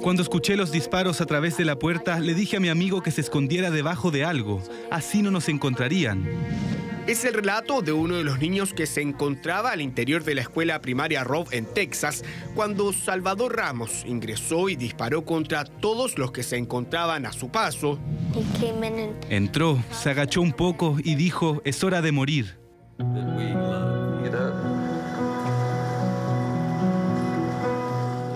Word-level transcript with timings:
Cuando 0.00 0.22
escuché 0.22 0.56
los 0.56 0.72
disparos 0.72 1.20
a 1.20 1.26
través 1.26 1.56
de 1.56 1.64
la 1.64 1.78
puerta, 1.78 2.20
le 2.20 2.34
dije 2.34 2.56
a 2.56 2.60
mi 2.60 2.68
amigo 2.68 3.02
que 3.02 3.10
se 3.10 3.20
escondiera 3.20 3.70
debajo 3.70 4.10
de 4.10 4.24
algo. 4.24 4.62
Así 4.90 5.22
no 5.22 5.30
nos 5.30 5.48
encontrarían. 5.48 6.26
Es 7.08 7.24
el 7.24 7.32
relato 7.32 7.80
de 7.80 7.92
uno 7.92 8.16
de 8.16 8.24
los 8.24 8.38
niños 8.38 8.74
que 8.74 8.84
se 8.84 9.00
encontraba 9.00 9.70
al 9.70 9.80
interior 9.80 10.24
de 10.24 10.34
la 10.34 10.42
escuela 10.42 10.82
primaria 10.82 11.24
Robb 11.24 11.48
en 11.52 11.64
Texas 11.64 12.22
cuando 12.54 12.92
Salvador 12.92 13.56
Ramos 13.56 14.04
ingresó 14.06 14.68
y 14.68 14.76
disparó 14.76 15.24
contra 15.24 15.64
todos 15.64 16.18
los 16.18 16.32
que 16.32 16.42
se 16.42 16.58
encontraban 16.58 17.24
a 17.24 17.32
su 17.32 17.48
paso. 17.48 17.98
Entró, 19.30 19.82
se 19.90 20.10
agachó 20.10 20.42
un 20.42 20.52
poco 20.52 20.98
y 21.02 21.14
dijo, 21.14 21.62
es 21.64 21.82
hora 21.82 22.02
de 22.02 22.12
morir. 22.12 22.58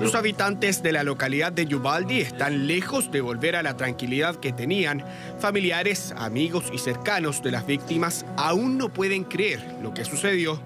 Los 0.02 0.16
habitantes 0.16 0.82
de 0.82 0.90
la 0.90 1.04
localidad 1.04 1.52
de 1.52 1.72
Uvalde 1.76 2.22
están 2.22 2.66
lejos 2.66 3.12
de 3.12 3.20
volver 3.20 3.54
a 3.54 3.62
la 3.62 3.76
tranquilidad 3.76 4.34
que 4.34 4.52
tenían. 4.52 5.04
Familiares, 5.38 6.12
amigos 6.16 6.64
y 6.72 6.78
cercanos 6.78 7.40
de 7.40 7.52
las 7.52 7.66
víctimas 7.66 8.26
aún 8.36 8.78
no 8.78 8.92
pueden 8.92 9.22
creer 9.22 9.64
lo 9.80 9.94
que 9.94 10.04
sucedió. 10.04 10.60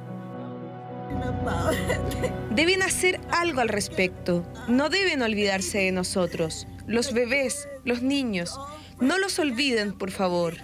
Deben 2.50 2.82
hacer 2.82 3.20
algo 3.30 3.60
al 3.60 3.68
respecto. 3.68 4.42
No 4.68 4.88
deben 4.88 5.20
olvidarse 5.20 5.80
de 5.80 5.92
nosotros. 5.92 6.66
Los 6.86 7.12
bebés, 7.12 7.68
los 7.84 8.00
niños. 8.00 8.58
No 9.00 9.18
los 9.18 9.38
olviden, 9.38 9.92
por 9.92 10.12
favor. 10.12 10.54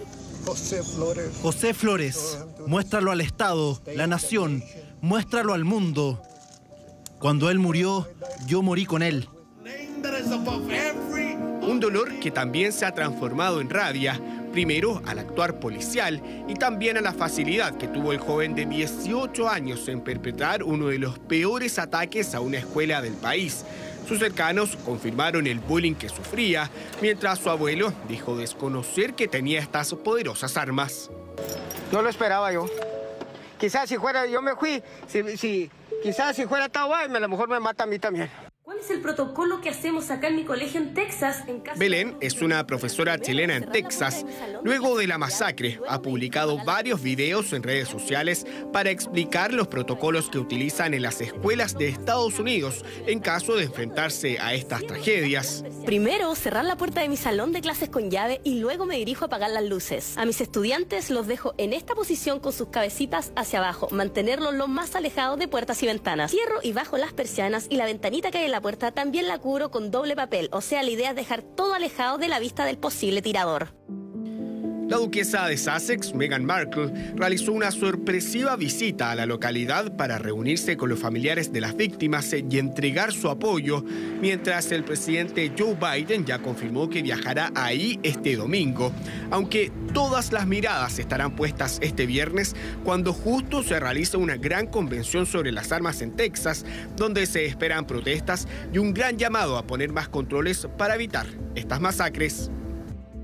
José 0.45 0.81
Flores. 0.81 1.29
José 1.43 1.73
Flores, 1.75 2.39
muéstralo 2.65 3.11
al 3.11 3.21
Estado, 3.21 3.79
la 3.95 4.07
nación, 4.07 4.63
muéstralo 4.99 5.53
al 5.53 5.63
mundo. 5.63 6.23
Cuando 7.23 7.49
él 7.49 7.57
murió, 7.57 8.05
yo 8.47 8.61
morí 8.61 8.85
con 8.85 9.01
él. 9.01 9.29
Un 11.61 11.79
dolor 11.79 12.19
que 12.19 12.31
también 12.31 12.73
se 12.73 12.85
ha 12.85 12.93
transformado 12.93 13.61
en 13.61 13.69
rabia, 13.69 14.19
primero 14.51 15.01
al 15.05 15.19
actuar 15.19 15.57
policial 15.57 16.21
y 16.49 16.55
también 16.55 16.97
a 16.97 17.01
la 17.01 17.13
facilidad 17.13 17.77
que 17.77 17.87
tuvo 17.87 18.11
el 18.11 18.17
joven 18.17 18.55
de 18.55 18.65
18 18.65 19.47
años 19.47 19.87
en 19.87 20.01
perpetrar 20.01 20.63
uno 20.63 20.87
de 20.87 20.99
los 20.99 21.17
peores 21.17 21.79
ataques 21.79 22.35
a 22.35 22.41
una 22.41 22.57
escuela 22.57 23.01
del 23.01 23.13
país. 23.13 23.63
Sus 24.05 24.19
cercanos 24.19 24.75
confirmaron 24.83 25.47
el 25.47 25.59
bullying 25.59 25.95
que 25.95 26.09
sufría, 26.09 26.69
mientras 27.01 27.39
su 27.39 27.49
abuelo 27.49 27.93
dijo 28.09 28.35
desconocer 28.35 29.13
que 29.13 29.29
tenía 29.29 29.61
estas 29.61 29.93
poderosas 29.93 30.57
armas. 30.57 31.09
No 31.89 32.01
lo 32.01 32.09
esperaba 32.09 32.51
yo. 32.51 32.65
Quizás 33.63 33.87
si 33.87 33.97
fuera, 33.97 34.25
yo 34.25 34.41
me 34.41 34.57
fui, 34.57 34.83
si, 35.07 35.37
si 35.37 35.71
Quizás 36.03 36.35
si 36.35 36.45
fuera 36.45 36.67
Tawai, 36.67 37.05
a 37.05 37.19
lo 37.19 37.29
mejor 37.29 37.47
me 37.47 37.61
mata 37.61 37.85
a 37.85 37.87
mí 37.87 37.97
también. 37.97 38.29
¿Cuál 38.83 38.91
es 38.91 38.97
el 38.97 39.01
protocolo 39.01 39.61
que 39.61 39.69
hacemos 39.69 40.11
acá 40.11 40.27
en 40.27 40.35
mi 40.35 40.43
colegio 40.43 40.81
en 40.81 40.93
Texas? 40.93 41.45
Belén 41.77 42.17
es 42.19 42.41
una 42.41 42.67
profesora 42.67 43.17
chilena 43.17 43.55
en 43.55 43.71
Texas. 43.71 44.25
Luego 44.61 44.97
de 44.97 45.07
la 45.07 45.17
masacre, 45.17 45.79
ha 45.87 46.01
publicado 46.01 46.61
varios 46.65 47.01
videos 47.01 47.53
en 47.53 47.63
redes 47.63 47.87
sociales 47.87 48.45
para 48.73 48.89
explicar 48.89 49.53
los 49.53 49.69
protocolos 49.69 50.29
que 50.29 50.37
utilizan 50.37 50.93
en 50.93 51.01
las 51.01 51.21
escuelas 51.21 51.77
de 51.77 51.87
Estados 51.87 52.39
Unidos 52.39 52.83
en 53.07 53.21
caso 53.21 53.55
de 53.55 53.63
enfrentarse 53.63 54.37
a 54.39 54.53
estas 54.53 54.85
tragedias. 54.85 55.63
Primero, 55.85 56.35
cerrar 56.35 56.65
la 56.65 56.75
puerta 56.75 56.99
de 56.99 57.07
mi 57.07 57.15
salón 57.15 57.53
de 57.53 57.61
clases 57.61 57.87
con 57.87 58.11
llave 58.11 58.41
y 58.43 58.59
luego 58.59 58.85
me 58.85 58.97
dirijo 58.97 59.23
a 59.23 59.27
apagar 59.27 59.51
las 59.51 59.63
luces. 59.63 60.17
A 60.17 60.25
mis 60.25 60.41
estudiantes 60.41 61.09
los 61.09 61.27
dejo 61.27 61.53
en 61.57 61.71
esta 61.71 61.95
posición 61.95 62.41
con 62.41 62.51
sus 62.51 62.67
cabecitas 62.67 63.31
hacia 63.37 63.59
abajo, 63.59 63.87
mantenerlos 63.91 64.53
lo 64.53 64.67
más 64.67 64.93
alejados 64.97 65.39
de 65.39 65.47
puertas 65.47 65.81
y 65.83 65.85
ventanas. 65.85 66.31
Cierro 66.31 66.59
y 66.61 66.73
bajo 66.73 66.97
las 66.97 67.13
persianas 67.13 67.67
y 67.69 67.77
la 67.77 67.85
ventanita 67.85 68.29
que 68.29 68.39
hay 68.39 68.49
la 68.49 68.59
también 68.77 69.27
la 69.27 69.39
cubro 69.39 69.71
con 69.71 69.91
doble 69.91 70.15
papel, 70.15 70.49
o 70.51 70.61
sea, 70.61 70.83
la 70.83 70.89
idea 70.89 71.09
es 71.11 71.15
dejar 71.15 71.41
todo 71.41 71.73
alejado 71.73 72.17
de 72.17 72.27
la 72.27 72.39
vista 72.39 72.65
del 72.65 72.77
posible 72.77 73.21
tirador. 73.21 73.73
La 74.93 74.99
duquesa 74.99 75.47
de 75.47 75.57
Sussex, 75.57 76.13
Meghan 76.13 76.45
Markle, 76.45 76.93
realizó 77.15 77.51
una 77.51 77.71
sorpresiva 77.71 78.55
visita 78.55 79.09
a 79.09 79.15
la 79.15 79.25
localidad 79.25 79.91
para 79.95 80.19
reunirse 80.19 80.77
con 80.77 80.87
los 80.87 80.99
familiares 80.99 81.51
de 81.51 81.61
las 81.61 81.75
víctimas 81.75 82.31
y 82.31 82.59
entregar 82.59 83.11
su 83.11 83.27
apoyo, 83.27 83.83
mientras 84.21 84.71
el 84.71 84.83
presidente 84.83 85.51
Joe 85.57 85.75
Biden 85.75 86.25
ya 86.25 86.37
confirmó 86.43 86.91
que 86.91 87.01
viajará 87.01 87.51
ahí 87.55 87.99
este 88.03 88.35
domingo, 88.35 88.91
aunque 89.31 89.71
todas 89.95 90.31
las 90.31 90.45
miradas 90.45 90.99
estarán 90.99 91.35
puestas 91.35 91.79
este 91.81 92.05
viernes 92.05 92.55
cuando 92.83 93.13
justo 93.13 93.63
se 93.63 93.79
realiza 93.79 94.19
una 94.19 94.37
gran 94.37 94.67
convención 94.67 95.25
sobre 95.25 95.51
las 95.51 95.71
armas 95.71 96.03
en 96.03 96.15
Texas, 96.15 96.67
donde 96.95 97.25
se 97.25 97.47
esperan 97.47 97.87
protestas 97.87 98.47
y 98.71 98.77
un 98.77 98.93
gran 98.93 99.17
llamado 99.17 99.57
a 99.57 99.65
poner 99.65 99.91
más 99.91 100.07
controles 100.07 100.67
para 100.77 100.93
evitar 100.93 101.25
estas 101.55 101.81
masacres. 101.81 102.51